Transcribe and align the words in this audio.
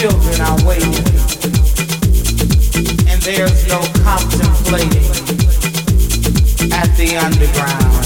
children 0.00 0.40
are 0.40 0.56
waiting, 0.64 0.96
and 3.06 3.20
there's 3.20 3.68
no 3.68 3.80
contemplating 4.00 5.04
at 6.72 6.88
the 6.96 7.18
underground. 7.20 8.00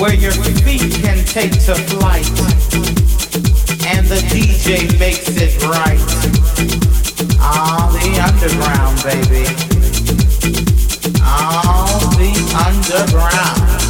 Where 0.00 0.14
your 0.14 0.32
feet 0.32 0.92
can 1.04 1.24
take 1.24 1.52
to 1.66 1.76
flight, 1.86 2.26
and 3.86 4.04
the 4.08 4.20
DJ 4.32 4.98
makes 4.98 5.28
it 5.28 5.54
right. 5.62 6.00
Ah, 7.38 7.86
the 7.92 8.10
underground, 8.26 8.96
baby. 9.04 9.46
Ah, 11.22 12.10
the 12.18 12.32
underground. 12.66 13.89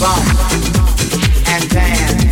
and 0.00 1.68
dance. 1.70 2.28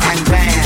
And 0.00 0.26
dance. 0.26 0.57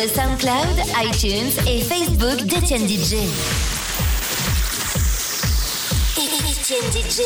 SoundCloud, 0.00 0.78
iTunes 1.04 1.52
et 1.68 1.82
Facebook 1.82 2.46
d'Etienne 2.46 2.86
DJ. 2.86 3.28
Etienne 6.16 6.90
DJ. 6.90 7.20